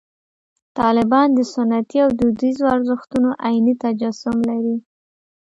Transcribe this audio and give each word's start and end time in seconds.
طالبان 0.79 1.27
د 1.33 1.39
سنتي 1.53 1.97
او 2.05 2.09
دودیزو 2.19 2.63
ارزښتونو 2.75 3.29
عیني 3.47 3.73
تجسم 3.83 4.35
لري. 4.49 4.75